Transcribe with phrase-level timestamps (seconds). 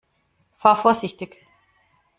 [0.57, 1.45] Fahr vorsichtig!